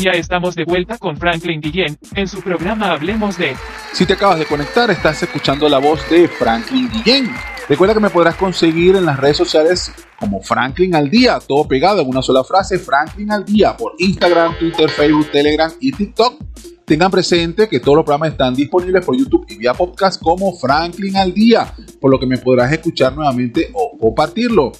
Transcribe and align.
Ya 0.00 0.12
estamos 0.12 0.54
de 0.54 0.64
vuelta 0.64 0.96
con 0.96 1.16
Franklin 1.16 1.60
Guillén 1.60 1.98
en 2.14 2.28
su 2.28 2.40
programa 2.40 2.92
Hablemos 2.92 3.36
de. 3.36 3.56
Si 3.92 4.06
te 4.06 4.12
acabas 4.12 4.38
de 4.38 4.46
conectar, 4.46 4.88
estás 4.92 5.20
escuchando 5.24 5.68
la 5.68 5.78
voz 5.78 6.08
de 6.08 6.28
Franklin 6.28 6.88
Guillén. 6.88 7.28
Recuerda 7.68 7.94
que 7.94 8.00
me 8.00 8.08
podrás 8.08 8.36
conseguir 8.36 8.94
en 8.94 9.04
las 9.04 9.18
redes 9.18 9.36
sociales 9.36 9.92
como 10.20 10.40
Franklin 10.40 10.94
al 10.94 11.10
día, 11.10 11.40
todo 11.44 11.66
pegado 11.66 12.00
en 12.00 12.08
una 12.08 12.22
sola 12.22 12.44
frase, 12.44 12.78
Franklin 12.78 13.32
al 13.32 13.44
día, 13.44 13.76
por 13.76 13.94
Instagram, 13.98 14.56
Twitter, 14.56 14.88
Facebook, 14.88 15.32
Telegram 15.32 15.72
y 15.80 15.90
TikTok. 15.90 16.44
Tengan 16.84 17.10
presente 17.10 17.68
que 17.68 17.80
todos 17.80 17.96
los 17.96 18.04
programas 18.04 18.30
están 18.30 18.54
disponibles 18.54 19.04
por 19.04 19.16
YouTube 19.16 19.46
y 19.48 19.56
vía 19.56 19.74
podcast 19.74 20.22
como 20.22 20.54
Franklin 20.54 21.16
al 21.16 21.34
día, 21.34 21.74
por 22.00 22.12
lo 22.12 22.20
que 22.20 22.26
me 22.26 22.38
podrás 22.38 22.72
escuchar 22.72 23.16
nuevamente 23.16 23.70
o 23.74 23.98
compartirlo. 23.98 24.70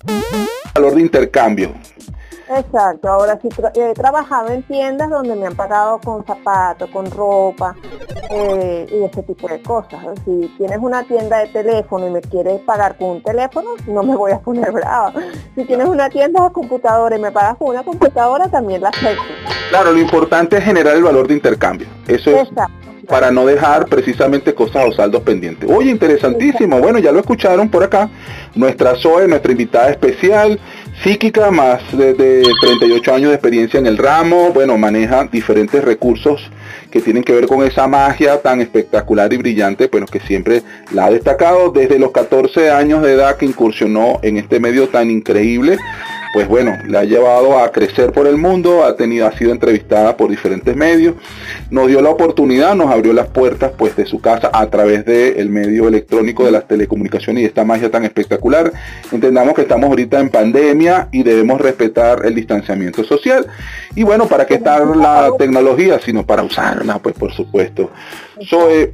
Valor 0.75 0.95
de 0.95 1.00
intercambio. 1.00 1.75
Exacto, 2.51 3.09
ahora 3.09 3.39
sí 3.43 3.49
he 3.75 3.93
trabajado 3.95 4.48
en 4.51 4.62
tiendas 4.62 5.11
donde 5.11 5.37
me 5.37 5.47
han 5.47 5.55
pagado 5.55 5.98
con 5.98 6.25
zapatos, 6.25 6.89
con 6.91 7.11
ropa 7.11 7.75
eh, 8.30 8.87
y 8.91 9.05
ese 9.05 9.23
tipo 9.23 9.48
de 9.48 9.61
cosas. 9.61 10.01
Si 10.25 10.51
tienes 10.56 10.79
una 10.80 11.05
tienda 11.05 11.39
de 11.39 11.48
teléfono 11.48 12.06
y 12.06 12.11
me 12.11 12.20
quieres 12.23 12.61
pagar 12.61 12.97
con 12.97 13.11
un 13.11 13.23
teléfono, 13.23 13.70
no 13.87 14.03
me 14.03 14.16
voy 14.16 14.33
a 14.33 14.39
poner 14.39 14.73
brava. 14.73 15.12
Si 15.55 15.65
tienes 15.65 15.89
una 15.89 16.09
tienda 16.09 16.45
de 16.45 16.53
computadora 16.53 17.16
y 17.16 17.20
me 17.20 17.30
pagas 17.30 17.56
con 17.59 17.69
una 17.69 17.83
computadora, 17.83 18.48
también 18.48 18.80
la 18.80 18.89
acepto. 18.89 19.23
Claro, 19.69 19.92
lo 19.92 19.98
importante 19.98 20.56
es 20.56 20.65
generar 20.65 20.97
el 20.97 21.03
valor 21.03 21.28
de 21.28 21.34
intercambio. 21.34 21.87
Eso 22.06 22.30
es 22.30 22.48
para 23.09 23.30
no 23.30 23.47
dejar 23.47 23.87
precisamente 23.87 24.55
cosas 24.55 24.87
o 24.87 24.92
saldos 24.92 25.23
pendientes. 25.23 25.69
Oye, 25.70 25.91
interesantísimo. 25.91 26.78
Bueno, 26.78 26.98
ya 26.98 27.11
lo 27.11 27.20
escucharon 27.20 27.69
por 27.70 27.83
acá. 27.83 28.11
Nuestra 28.55 28.95
Zoe, 28.97 29.27
nuestra 29.27 29.51
invitada 29.51 29.91
especial, 29.91 30.61
psíquica, 31.02 31.51
más 31.51 31.80
de, 31.97 32.15
38 32.60 33.15
años 33.15 33.28
de 33.30 33.34
experiencia 33.34 33.78
en 33.78 33.87
el 33.87 33.97
ramo, 33.97 34.52
bueno, 34.52 34.77
maneja 34.78 35.24
diferentes 35.30 35.84
recursos 35.84 36.51
que 36.91 37.01
tienen 37.01 37.23
que 37.23 37.33
ver 37.33 37.47
con 37.47 37.64
esa 37.64 37.87
magia 37.87 38.41
tan 38.41 38.61
espectacular 38.61 39.33
y 39.33 39.36
brillante, 39.36 39.89
bueno, 39.89 40.06
que 40.06 40.20
siempre 40.20 40.62
la 40.92 41.06
ha 41.06 41.11
destacado. 41.11 41.70
Desde 41.70 41.98
los 41.98 42.12
14 42.12 42.70
años 42.70 43.03
de 43.03 43.12
edad 43.12 43.36
que 43.36 43.47
incursionó 43.47 44.19
en 44.22 44.39
este 44.39 44.61
medio 44.61 44.89
tan 44.89 45.11
increíble 45.11 45.78
pues 46.33 46.47
bueno, 46.48 46.77
le 46.87 46.98
ha 46.98 47.05
llevado 47.05 47.59
a 47.59 47.71
crecer 47.73 48.12
por 48.12 48.27
el 48.27 48.37
mundo, 48.37 48.84
ha 48.84 48.97
tenido, 48.97 49.27
ha 49.27 49.33
sido 49.33 49.53
entrevistada 49.53 50.17
por 50.17 50.31
diferentes 50.31 50.75
medios, 50.77 51.15
nos 51.71 51.89
dio 51.89 52.01
la 52.01 52.11
oportunidad, 52.11 52.75
nos 52.75 52.91
abrió 52.91 53.12
las 53.12 53.29
puertas 53.29 53.73
pues 53.77 53.97
de 53.97 54.07
su 54.07 54.21
casa 54.21 54.51
a 54.53 54.67
través 54.69 55.05
del 55.05 55.49
medio 55.49 55.89
electrónico 55.89 56.45
de 56.45 56.53
las 56.53 56.67
telecomunicaciones 56.67 57.43
y 57.43 57.47
esta 57.47 57.65
magia 57.65 57.91
tan 57.91 58.05
espectacular. 58.05 58.73
Entendamos 59.11 59.55
que 59.55 59.62
estamos 59.62 59.89
ahorita 59.89 60.21
en 60.21 60.29
pandemia 60.31 61.09
y 61.12 61.23
debemos 61.23 61.61
respetar 61.61 62.25
el 62.25 62.34
distanciamiento 62.34 63.05
social. 63.05 63.47
Y 63.95 64.03
bueno, 64.03 64.27
¿para 64.27 64.47
qué 64.47 64.55
está 64.55 64.84
la 64.84 65.31
tecnología? 65.39 65.99
Sino 65.99 66.27
para 66.27 66.43
usarla, 66.43 66.99
pues 66.99 67.15
por 67.15 67.33
supuesto. 67.33 67.91
Soy 68.41 68.93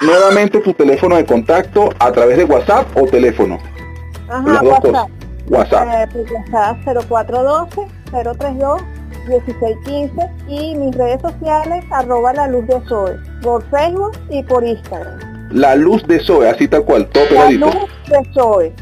nuevamente 0.00 0.60
tu 0.60 0.72
teléfono 0.74 1.16
de 1.16 1.24
contacto 1.24 1.90
a 1.98 2.10
través 2.12 2.38
de 2.38 2.44
WhatsApp 2.44 2.86
o 2.96 3.06
teléfono. 3.06 3.58
Ajá, 4.28 4.62
WhatsApp. 4.62 5.21
WhatsApp. 5.48 6.10
0412-032. 6.84 8.82
1615 9.28 10.30
y 10.48 10.74
mis 10.74 10.94
redes 10.96 11.20
sociales 11.22 11.84
arroba 11.90 12.32
la 12.32 12.48
luz 12.48 12.66
de 12.66 12.80
Zoe 12.88 13.16
por 13.40 13.62
Facebook 13.70 14.12
y 14.30 14.42
por 14.42 14.64
Instagram. 14.64 15.18
La 15.50 15.76
luz 15.76 16.06
de 16.06 16.18
Zoe, 16.18 16.48
así 16.48 16.66
tal 16.66 16.84
cual, 16.84 17.06
todo 17.08 17.24
La 17.30 17.50
luz 17.50 17.74
de 18.08 18.32
Zoe. 18.32 18.72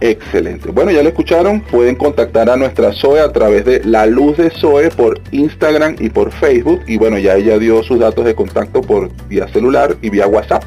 Excelente. 0.00 0.70
Bueno, 0.70 0.92
ya 0.92 1.02
lo 1.02 1.08
escucharon. 1.08 1.60
Pueden 1.60 1.96
contactar 1.96 2.48
a 2.48 2.56
nuestra 2.56 2.92
Zoe 2.92 3.20
a 3.20 3.32
través 3.32 3.64
de 3.64 3.82
La 3.84 4.06
Luz 4.06 4.36
de 4.36 4.50
Zoe 4.50 4.90
por 4.90 5.20
Instagram 5.32 5.96
y 5.98 6.10
por 6.10 6.30
Facebook. 6.30 6.82
Y 6.86 6.98
bueno, 6.98 7.18
ya 7.18 7.34
ella 7.34 7.58
dio 7.58 7.82
sus 7.82 7.98
datos 7.98 8.24
de 8.24 8.34
contacto 8.34 8.80
por 8.80 9.10
vía 9.26 9.48
celular 9.48 9.96
y 10.00 10.10
vía 10.10 10.28
WhatsApp. 10.28 10.62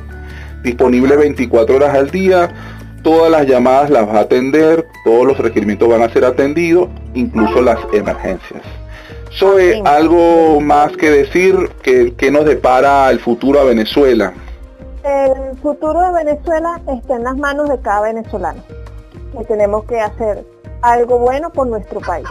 Disponible 0.64 1.16
24 1.16 1.76
horas 1.76 1.96
al 1.96 2.12
día 2.12 2.54
todas 3.04 3.32
las 3.32 3.48
llamadas 3.48 3.90
las 3.90 4.08
va 4.08 4.20
a 4.20 4.22
atender, 4.22 4.88
todos 5.04 5.26
los 5.26 5.38
requerimientos 5.38 5.90
van 5.90 6.02
a 6.04 6.10
ser 6.10 6.26
atendidos, 6.26 6.90
incluso 7.14 7.62
las 7.62 7.78
emergencias. 7.94 8.62
Soy 9.32 9.82
algo 9.86 10.60
más 10.60 10.92
que 10.98 11.10
decir 11.10 11.72
que, 11.82 12.14
que 12.16 12.32
nos 12.32 12.46
depara 12.46 13.10
el 13.10 13.20
futuro 13.20 13.62
a 13.62 13.64
Venezuela. 13.64 14.34
El 15.04 15.58
futuro 15.60 16.02
de 16.02 16.24
Venezuela 16.24 16.82
está 16.88 17.16
en 17.16 17.24
las 17.24 17.38
manos 17.38 17.70
de 17.70 17.80
cada 17.80 18.02
venezolano. 18.02 18.62
Que 19.38 19.46
tenemos 19.46 19.86
que 19.86 20.00
hacer 20.00 20.46
algo 20.82 21.20
bueno 21.20 21.50
por 21.50 21.68
nuestro 21.68 22.02
país. 22.02 22.28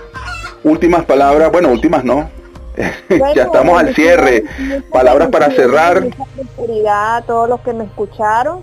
Últimas 0.62 1.04
palabras, 1.06 1.50
bueno, 1.50 1.70
últimas 1.70 2.04
no. 2.04 2.28
ya 3.34 3.44
estamos 3.44 3.80
al 3.80 3.94
cierre. 3.94 4.44
Palabras 4.92 5.28
para 5.28 5.50
cerrar. 5.50 6.06
A 6.88 7.22
todos 7.26 7.48
los 7.48 7.60
que 7.60 7.72
me 7.72 7.84
escucharon 7.84 8.60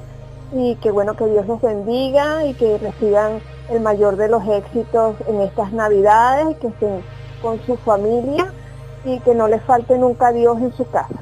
y 0.54 0.76
que 0.76 0.92
bueno 0.92 1.16
que 1.16 1.26
Dios 1.26 1.48
los 1.48 1.62
bendiga 1.62 2.46
y 2.46 2.54
que 2.54 2.78
reciban 2.78 3.42
el 3.70 3.82
mayor 3.82 4.16
de 4.16 4.30
los 4.30 4.44
éxitos 4.48 5.16
en 5.28 5.42
estas 5.42 5.74
navidades, 5.74 6.58
que 6.58 6.68
estén 6.68 7.02
con 7.42 7.60
su 7.66 7.76
familia 7.78 8.52
y 9.06 9.20
que 9.20 9.36
no 9.36 9.48
les 9.48 9.62
falte 9.64 9.98
nunca 9.98 10.32
Dios 10.32 10.58
en 10.60 10.74
su 10.74 10.90
casa. 10.90 11.16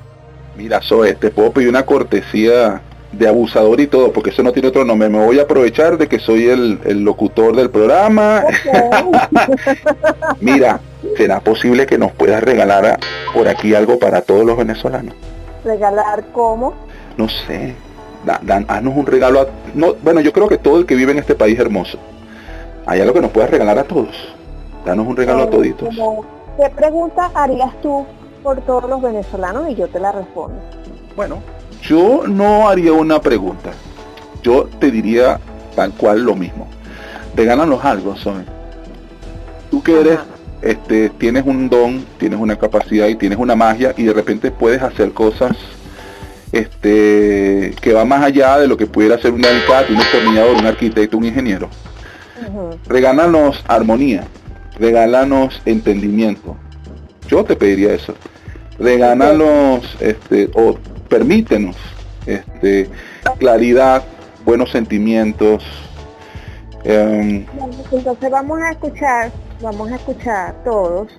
Mira, 0.55 0.79
Zoe, 0.81 1.15
te 1.15 1.31
puedo 1.31 1.51
pedir 1.51 1.69
una 1.69 1.85
cortesía 1.85 2.81
de 3.11 3.27
abusador 3.27 3.79
y 3.79 3.87
todo, 3.87 4.11
porque 4.11 4.29
eso 4.29 4.43
no 4.43 4.51
tiene 4.51 4.69
otro 4.69 4.85
nombre. 4.85 5.09
Me 5.09 5.23
voy 5.23 5.39
a 5.39 5.43
aprovechar 5.43 5.97
de 5.97 6.07
que 6.07 6.19
soy 6.19 6.49
el, 6.49 7.03
locutor 7.03 7.55
del 7.55 7.69
programa. 7.69 8.43
Mira, 10.41 10.79
¿será 11.17 11.39
posible 11.39 11.85
que 11.85 11.97
nos 11.97 12.11
puedas 12.11 12.43
regalar 12.43 12.99
por 13.33 13.47
aquí 13.47 13.73
algo 13.75 13.99
para 13.99 14.21
todos 14.21 14.45
los 14.45 14.57
venezolanos? 14.57 15.15
¿Regalar 15.63 16.25
cómo? 16.33 16.73
No 17.17 17.27
sé, 17.29 17.75
dan, 18.25 18.65
haznos 18.67 18.95
un 18.95 19.05
regalo 19.05 19.41
a, 19.41 19.47
no, 19.73 19.93
bueno, 20.01 20.21
yo 20.21 20.33
creo 20.33 20.47
que 20.47 20.57
todo 20.57 20.79
el 20.79 20.85
que 20.85 20.95
vive 20.95 21.11
en 21.11 21.19
este 21.19 21.35
país 21.35 21.59
hermoso. 21.59 21.97
Hay 22.85 23.01
algo 23.01 23.13
que 23.13 23.21
nos 23.21 23.31
puedas 23.31 23.49
regalar 23.49 23.79
a 23.79 23.83
todos. 23.83 24.15
Danos 24.85 25.07
un 25.07 25.15
regalo 25.15 25.43
a 25.43 25.49
toditos. 25.49 25.89
¿Qué 26.57 26.69
pregunta 26.69 27.31
harías 27.33 27.71
tú 27.81 28.05
por 28.43 28.61
todos 28.61 28.89
los 28.89 29.01
venezolanos? 29.01 29.69
Y 29.69 29.75
yo 29.75 29.87
te 29.87 29.99
la 29.99 30.11
respondo. 30.11 30.57
Bueno, 31.15 31.39
yo 31.81 32.23
no 32.27 32.69
haría 32.69 32.93
una 32.93 33.19
pregunta. 33.19 33.71
Yo 34.43 34.69
te 34.79 34.91
diría 34.91 35.39
tal 35.75 35.91
cual 35.93 36.23
lo 36.23 36.35
mismo. 36.35 36.67
Regálanos 37.35 37.83
algo, 37.83 38.15
son. 38.15 38.45
Tú 39.71 39.81
que 39.81 39.99
eres, 39.99 40.19
este, 40.61 41.09
tienes 41.09 41.45
un 41.45 41.67
don, 41.69 42.05
tienes 42.19 42.39
una 42.39 42.55
capacidad 42.55 43.07
y 43.07 43.15
tienes 43.15 43.39
una 43.39 43.55
magia 43.55 43.93
y 43.97 44.03
de 44.03 44.13
repente 44.13 44.51
puedes 44.51 44.81
hacer 44.81 45.11
cosas 45.11 45.57
este, 46.55 47.75
que 47.81 47.91
va 47.91 48.05
más 48.05 48.23
allá 48.23 48.57
de 48.57 48.67
lo 48.67 48.77
que 48.77 48.87
pudiera 48.87 49.17
ser 49.17 49.31
un 49.31 49.43
alcalde, 49.43 49.91
un 49.91 49.99
destornillador, 49.99 50.55
un 50.55 50.65
arquitecto, 50.65 51.17
un 51.17 51.25
ingeniero. 51.25 51.69
Regálanos 52.87 53.61
armonía, 53.67 54.23
regálanos 54.79 55.61
entendimiento. 55.65 56.55
Yo 57.27 57.43
te 57.43 57.57
pediría 57.57 57.93
eso. 57.93 58.13
Regálanos, 58.79 59.97
este, 59.99 60.49
o 60.53 60.77
permítenos, 61.09 61.75
este, 62.25 62.89
claridad, 63.37 64.03
buenos 64.45 64.71
sentimientos. 64.71 65.61
Em, 66.85 67.45
entonces 67.91 68.31
vamos 68.31 68.61
a 68.61 68.71
escuchar, 68.71 69.29
vamos 69.61 69.91
a 69.91 69.95
escuchar 69.95 70.55
todos 70.63 71.09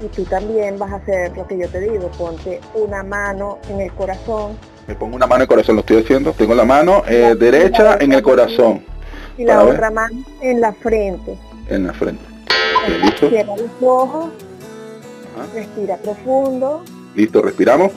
y 0.00 0.06
tú 0.06 0.24
también 0.24 0.78
vas 0.78 0.92
a 0.92 0.96
hacer 0.96 1.36
lo 1.36 1.46
que 1.46 1.58
yo 1.58 1.68
te 1.68 1.80
digo, 1.80 2.10
ponte 2.16 2.60
una 2.74 3.02
mano 3.02 3.58
en 3.68 3.80
el 3.80 3.92
corazón 3.92 4.56
me 4.86 4.94
pongo 4.94 5.16
una 5.16 5.26
mano 5.26 5.36
en 5.36 5.42
el 5.42 5.48
corazón, 5.48 5.76
lo 5.76 5.80
estoy 5.80 5.98
haciendo. 5.98 6.32
Tengo 6.32 6.54
la 6.54 6.64
mano 6.64 7.02
eh, 7.08 7.34
derecha 7.38 7.98
en 8.00 8.12
el 8.12 8.22
corazón. 8.22 8.82
Y 9.36 9.44
la 9.44 9.62
otra 9.64 9.90
mano 9.90 10.22
en 10.40 10.60
la 10.60 10.72
frente. 10.72 11.36
En 11.68 11.86
la 11.86 11.92
frente. 11.92 12.24
¿Listo? 13.02 13.28
Cierra 13.28 13.56
los 13.56 13.70
ojos. 13.80 14.30
Ah. 15.38 15.46
Respira 15.54 15.96
profundo. 15.96 16.82
Listo, 17.14 17.42
respiramos. 17.42 17.92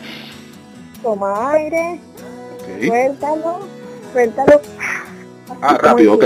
Toma 1.03 1.51
aire. 1.51 2.00
Suéltalo. 2.86 3.59
Suéltalo. 4.12 4.62
Ah, 5.62 5.77
rápido, 5.81 6.13
ok. 6.13 6.25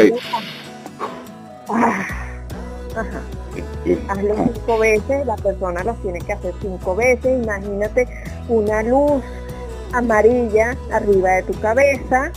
Ah. 1.70 2.06
Ajá. 2.96 3.22
Hazlo 4.08 4.36
cinco 4.54 4.80
veces, 4.80 5.26
la 5.26 5.36
persona 5.36 5.84
lo 5.84 5.94
tiene 5.96 6.20
que 6.22 6.34
hacer 6.34 6.54
cinco 6.62 6.96
veces. 6.96 7.44
Imagínate 7.44 8.08
una 8.48 8.82
luz 8.82 9.22
amarilla 9.94 10.76
arriba 10.92 11.32
de 11.32 11.44
tu 11.44 11.60
cabeza, 11.60 12.32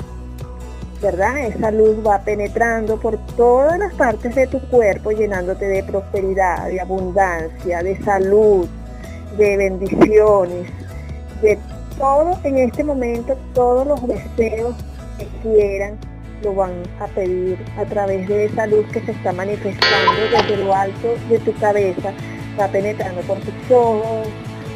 ¿verdad? 1.02 1.38
Esa 1.46 1.70
luz 1.70 1.96
va 2.06 2.20
penetrando 2.20 2.98
por 3.00 3.18
todas 3.36 3.78
las 3.78 3.92
partes 3.94 4.34
de 4.34 4.46
tu 4.46 4.60
cuerpo, 4.68 5.10
llenándote 5.10 5.66
de 5.66 5.82
prosperidad, 5.82 6.68
de 6.68 6.80
abundancia, 6.80 7.82
de 7.82 8.02
salud, 8.02 8.68
de 9.36 9.56
bendiciones, 9.56 10.70
de 11.42 11.58
todo 11.98 12.38
en 12.44 12.58
este 12.58 12.84
momento, 12.84 13.36
todos 13.54 13.86
los 13.86 14.06
deseos 14.06 14.74
que 15.18 15.26
quieran 15.42 15.98
lo 16.42 16.54
van 16.54 16.82
a 17.00 17.06
pedir 17.06 17.58
a 17.78 17.84
través 17.86 18.28
de 18.28 18.44
esa 18.44 18.66
luz 18.66 18.86
que 18.92 19.00
se 19.00 19.12
está 19.12 19.32
manifestando 19.32 20.12
desde 20.30 20.62
lo 20.62 20.74
alto 20.74 21.14
de 21.30 21.38
tu 21.38 21.54
cabeza, 21.54 22.12
va 22.60 22.68
penetrando 22.68 23.22
por 23.22 23.38
tus 23.38 23.70
ojos, 23.70 24.28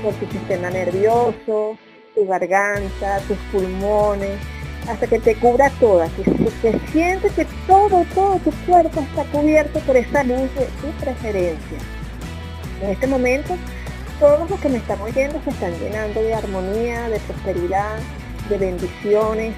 por 0.02 0.14
tu 0.14 0.26
sistema 0.32 0.70
nervioso, 0.70 1.76
tu 2.14 2.26
garganta, 2.26 3.18
tus 3.28 3.36
pulmones, 3.52 4.38
hasta 4.88 5.06
que 5.06 5.18
te 5.18 5.34
cubra 5.36 5.70
toda, 5.78 6.08
que 6.08 6.24
se 6.62 6.78
siente 6.90 7.28
que 7.30 7.46
todo, 7.66 8.04
todo 8.14 8.38
tu 8.38 8.50
cuerpo 8.66 9.00
está 9.00 9.24
cubierto 9.24 9.78
por 9.80 9.96
esa 9.96 10.22
luz 10.24 10.52
de 10.54 10.66
tu 10.80 10.88
preferencia. 11.00 11.78
En 12.82 12.90
este 12.90 13.06
momento, 13.06 13.56
todos 14.18 14.48
los 14.50 14.60
que 14.60 14.68
me 14.68 14.78
están 14.78 15.00
oyendo 15.00 15.40
se 15.44 15.50
están 15.50 15.78
llenando 15.78 16.22
de 16.22 16.34
armonía, 16.34 17.08
de 17.08 17.18
prosperidad, 17.20 17.98
de 18.48 18.58
bendiciones, 18.58 19.54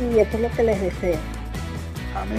y 0.00 0.18
eso 0.18 0.36
es 0.36 0.40
lo 0.40 0.50
que 0.50 0.62
les 0.62 0.80
deseo. 0.80 1.35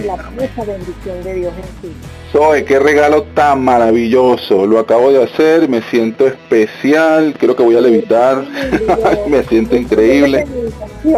La 0.04 0.16
mucha 0.16 0.64
bendición 0.64 1.22
de 1.22 1.34
Dios 1.34 1.52
en 1.56 1.90
ti. 1.90 1.96
Zoe, 2.32 2.64
qué 2.64 2.78
regalo 2.78 3.22
tan 3.34 3.62
maravilloso. 3.62 4.66
Lo 4.66 4.78
acabo 4.78 5.10
de 5.10 5.22
hacer, 5.22 5.68
me 5.68 5.82
siento 5.82 6.26
especial, 6.26 7.34
creo 7.38 7.56
que 7.56 7.62
voy 7.62 7.76
a 7.76 7.80
levitar. 7.80 8.44
me 9.28 9.42
siento 9.44 9.76
increíble. 9.76 10.46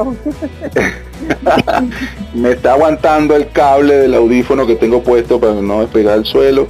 me 2.34 2.52
está 2.52 2.72
aguantando 2.74 3.34
el 3.36 3.50
cable 3.50 3.96
del 3.96 4.14
audífono 4.14 4.66
que 4.66 4.76
tengo 4.76 5.02
puesto 5.02 5.40
para 5.40 5.54
no 5.54 5.80
despegar 5.80 6.18
el 6.18 6.24
suelo. 6.24 6.68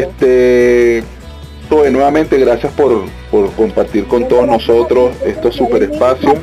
Este 0.00 1.04
Zoe, 1.68 1.90
nuevamente 1.90 2.38
gracias 2.38 2.72
por, 2.72 3.04
por 3.30 3.52
compartir 3.52 4.08
con 4.08 4.26
todos 4.26 4.46
nosotros 4.46 5.14
estos 5.22 5.54
super 5.54 5.82
espacios. 5.82 6.34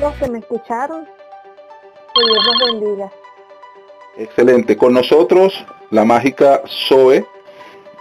los 0.00 0.14
que 0.14 0.28
me 0.28 0.38
escucharon, 0.40 1.04
que 1.04 2.20
Dios 2.24 2.46
los 2.46 2.72
bendiga. 2.80 3.12
Excelente. 4.16 4.76
Con 4.76 4.94
nosotros, 4.94 5.64
la 5.90 6.04
mágica 6.04 6.62
Zoe. 6.88 7.24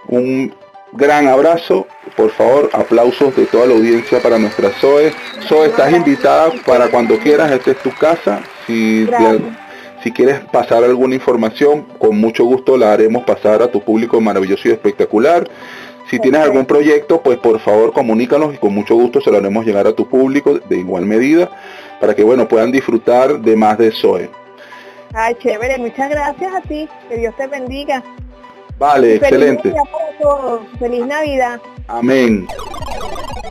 Un 0.07 0.53
gran 0.91 1.27
abrazo. 1.27 1.87
Por 2.15 2.31
favor, 2.31 2.69
aplausos 2.73 3.35
de 3.35 3.45
toda 3.45 3.65
la 3.65 3.73
audiencia 3.73 4.21
para 4.21 4.37
nuestra 4.37 4.69
Zoe. 4.69 5.11
Zoe, 5.47 5.67
estás 5.67 5.91
invitada 5.91 6.51
para 6.65 6.89
cuando 6.89 7.17
quieras. 7.17 7.51
Esta 7.51 7.71
es 7.71 7.77
tu 7.77 7.91
casa. 7.91 8.41
Si, 8.67 9.07
si 10.03 10.11
quieres 10.11 10.41
pasar 10.51 10.83
alguna 10.83 11.15
información, 11.15 11.83
con 11.97 12.17
mucho 12.17 12.43
gusto 12.45 12.77
la 12.77 12.93
haremos 12.93 13.23
pasar 13.23 13.61
a 13.61 13.71
tu 13.71 13.81
público 13.81 14.21
maravilloso 14.21 14.67
y 14.67 14.71
espectacular. 14.71 15.49
Si 16.09 16.19
tienes 16.19 16.41
algún 16.41 16.65
proyecto, 16.65 17.21
pues 17.21 17.37
por 17.39 17.59
favor 17.59 17.93
comunícanos 17.93 18.53
y 18.53 18.57
con 18.57 18.73
mucho 18.73 18.93
gusto 18.93 19.21
se 19.21 19.31
lo 19.31 19.37
haremos 19.37 19.65
llegar 19.65 19.87
a 19.87 19.93
tu 19.93 20.07
público 20.07 20.59
de 20.59 20.77
igual 20.77 21.05
medida 21.05 21.49
para 21.99 22.13
que 22.13 22.23
bueno 22.23 22.47
puedan 22.47 22.71
disfrutar 22.71 23.39
de 23.39 23.55
más 23.55 23.77
de 23.77 23.91
Zoe. 23.91 24.42
Ay, 25.13 25.35
chévere, 25.41 25.77
muchas 25.77 26.09
gracias 26.09 26.55
a 26.55 26.61
ti, 26.61 26.87
que 27.07 27.17
Dios 27.17 27.35
te 27.37 27.47
bendiga. 27.47 28.03
Vale, 28.79 29.15
excelente. 29.15 29.73
Feliz 30.79 31.05
Navidad. 31.05 31.61
Amén. 31.87 32.47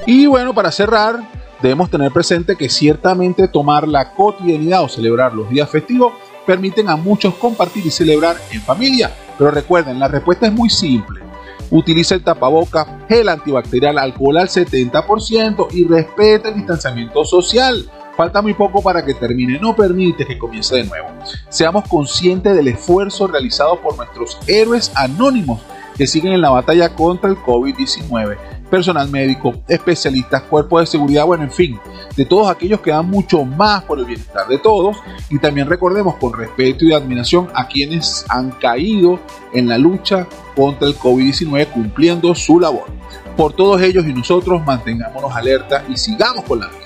Y 0.06 0.26
bueno, 0.26 0.52
para 0.52 0.72
cerrar, 0.72 1.20
debemos 1.60 1.88
tener 1.88 2.10
presente 2.10 2.56
que 2.56 2.68
ciertamente 2.68 3.46
tomar 3.46 3.86
la 3.86 4.12
cotidianidad 4.14 4.82
o 4.82 4.88
celebrar 4.88 5.32
los 5.34 5.48
días 5.48 5.70
festivos 5.70 6.12
permiten 6.44 6.88
a 6.88 6.96
muchos 6.96 7.34
compartir 7.34 7.86
y 7.86 7.90
celebrar 7.90 8.36
en 8.50 8.60
familia. 8.62 9.12
Pero 9.38 9.52
recuerden, 9.52 9.98
la 9.98 10.08
respuesta 10.08 10.46
es 10.46 10.52
muy 10.52 10.68
simple. 10.68 11.20
Utiliza 11.70 12.16
el 12.16 12.24
tapaboca, 12.24 13.06
gel 13.08 13.28
antibacterial, 13.28 13.96
alcohol 13.98 14.38
al 14.38 14.48
70% 14.48 15.68
y 15.72 15.86
respeta 15.86 16.48
el 16.48 16.56
distanciamiento 16.56 17.24
social. 17.24 17.88
Falta 18.16 18.42
muy 18.42 18.52
poco 18.52 18.82
para 18.82 19.04
que 19.04 19.14
termine, 19.14 19.58
no 19.58 19.74
permite 19.74 20.26
que 20.26 20.38
comience 20.38 20.76
de 20.76 20.84
nuevo. 20.84 21.08
Seamos 21.48 21.88
conscientes 21.88 22.54
del 22.54 22.68
esfuerzo 22.68 23.26
realizado 23.26 23.80
por 23.80 23.96
nuestros 23.96 24.38
héroes 24.46 24.92
anónimos 24.94 25.62
que 25.96 26.06
siguen 26.06 26.32
en 26.32 26.40
la 26.40 26.50
batalla 26.50 26.94
contra 26.94 27.30
el 27.30 27.36
COVID-19. 27.36 28.36
Personal 28.70 29.08
médico, 29.10 29.54
especialistas, 29.68 30.42
cuerpos 30.42 30.80
de 30.80 30.86
seguridad, 30.86 31.26
bueno, 31.26 31.44
en 31.44 31.50
fin, 31.50 31.78
de 32.16 32.24
todos 32.24 32.50
aquellos 32.50 32.80
que 32.80 32.90
dan 32.90 33.08
mucho 33.08 33.44
más 33.44 33.84
por 33.84 33.98
el 33.98 34.06
bienestar 34.06 34.48
de 34.48 34.58
todos. 34.58 34.96
Y 35.30 35.38
también 35.38 35.68
recordemos 35.68 36.16
con 36.16 36.32
respeto 36.32 36.84
y 36.84 36.92
admiración 36.92 37.48
a 37.54 37.66
quienes 37.66 38.24
han 38.28 38.50
caído 38.52 39.20
en 39.52 39.68
la 39.68 39.78
lucha 39.78 40.26
contra 40.56 40.88
el 40.88 40.98
COVID-19 40.98 41.68
cumpliendo 41.68 42.34
su 42.34 42.60
labor. 42.60 42.86
Por 43.36 43.52
todos 43.54 43.80
ellos 43.82 44.06
y 44.06 44.12
nosotros 44.12 44.64
mantengámonos 44.64 45.34
alerta 45.34 45.84
y 45.88 45.96
sigamos 45.96 46.44
con 46.44 46.60
la. 46.60 46.81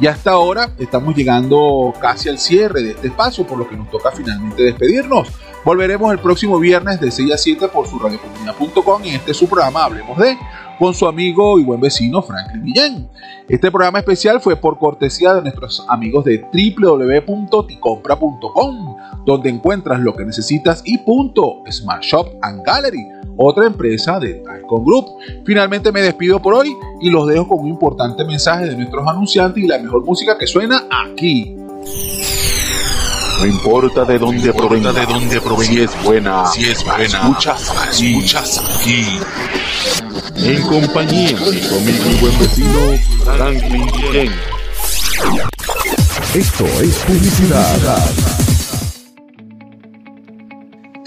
Y 0.00 0.06
hasta 0.06 0.30
ahora 0.30 0.70
estamos 0.78 1.16
llegando 1.16 1.92
casi 2.00 2.28
al 2.28 2.38
cierre 2.38 2.82
de 2.82 2.90
este 2.92 3.08
espacio, 3.08 3.44
por 3.46 3.58
lo 3.58 3.68
que 3.68 3.76
nos 3.76 3.90
toca 3.90 4.12
finalmente 4.12 4.62
despedirnos. 4.62 5.28
Volveremos 5.64 6.12
el 6.12 6.20
próximo 6.20 6.56
viernes 6.58 7.00
de 7.00 7.10
6 7.10 7.32
a 7.32 7.38
7 7.38 7.68
por 7.68 7.88
su 7.88 7.98
radiocomunidad.com 7.98 9.04
y 9.04 9.10
este 9.10 9.32
es 9.32 9.36
su 9.36 9.48
programa 9.48 9.84
Hablemos 9.84 10.16
de 10.18 10.38
con 10.78 10.94
su 10.94 11.06
amigo 11.08 11.58
y 11.58 11.64
buen 11.64 11.80
vecino 11.80 12.22
Franklin 12.22 12.64
Guillén. 12.64 13.10
Este 13.48 13.68
programa 13.70 13.98
especial 13.98 14.40
fue 14.40 14.56
por 14.56 14.78
cortesía 14.78 15.34
de 15.34 15.42
nuestros 15.42 15.84
amigos 15.88 16.24
de 16.24 16.46
www.ticompra.com, 16.52 18.96
donde 19.26 19.50
encuentras 19.50 19.98
lo 20.00 20.14
que 20.14 20.24
necesitas 20.24 20.80
y 20.84 20.98
punto, 20.98 21.64
Smart 21.68 22.04
Shop 22.04 22.28
and 22.42 22.64
Gallery 22.64 23.17
otra 23.38 23.66
empresa 23.66 24.18
de 24.18 24.42
Icon 24.60 24.84
Group. 24.84 25.06
Finalmente 25.44 25.92
me 25.92 26.02
despido 26.02 26.42
por 26.42 26.54
hoy 26.54 26.76
y 27.00 27.08
los 27.08 27.26
dejo 27.26 27.48
con 27.48 27.60
un 27.60 27.68
importante 27.68 28.24
mensaje 28.24 28.66
de 28.66 28.76
nuestros 28.76 29.06
anunciantes 29.06 29.62
y 29.62 29.66
la 29.66 29.78
mejor 29.78 30.04
música 30.04 30.36
que 30.36 30.46
suena 30.46 30.84
aquí. 30.90 31.54
No 33.38 33.46
importa 33.46 34.04
de 34.04 34.18
dónde 34.18 34.52
provenga, 34.52 34.92
de 34.92 35.06
dónde 35.06 35.40
provenga, 35.40 35.72
si 35.72 35.80
es 35.80 36.02
buena, 36.02 36.46
si 36.46 36.64
es 36.68 36.84
buena, 36.84 37.04
escuchas 37.04 37.70
aquí, 37.70 38.16
escuchas 38.16 38.80
aquí. 38.80 39.04
En 40.36 40.62
compañía 40.62 41.38
de 41.38 41.68
conmigo 41.68 42.04
y 42.10 42.20
buen 42.20 42.38
vecino 42.40 42.80
Franklin 43.24 43.86
Ken. 44.10 44.32
Esto 46.34 46.64
es 46.64 46.96
publicidad 47.06 48.47